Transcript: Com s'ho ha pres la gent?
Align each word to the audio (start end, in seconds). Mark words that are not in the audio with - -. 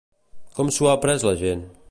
Com 0.59 0.71
s'ho 0.77 0.89
ha 0.93 0.97
pres 1.05 1.27
la 1.31 1.37
gent? 1.45 1.67